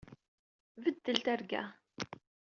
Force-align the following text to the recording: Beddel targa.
Beddel 0.85 1.19
targa. 1.25 1.61